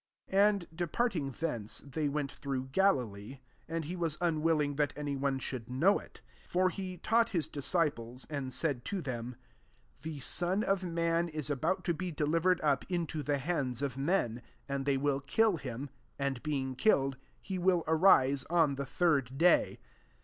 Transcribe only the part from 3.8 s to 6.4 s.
he was unwilling that any one should know it.